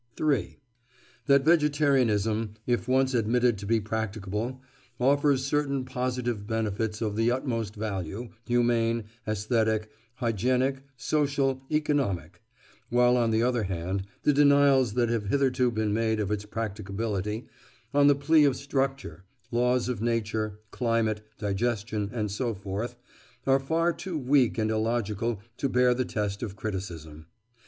[0.17, 0.57] 3.
[1.27, 4.59] That vegetarianism, if once admitted to be practicable,
[4.99, 9.83] offers certain positive benefits of the utmost value, humane, æsthetic,
[10.15, 12.41] hygienic, social, economic;
[12.89, 17.47] while, on the other hand, the denials that have hitherto been made of its practicability,
[17.93, 22.95] on the plea of structure, laws of nature, climate, digestion, and so forth,
[23.45, 27.27] are far too weak and illogical to bear the test of criticism.